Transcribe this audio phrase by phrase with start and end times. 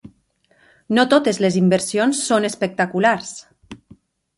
[0.99, 3.41] No totes les inversions són espectaculars.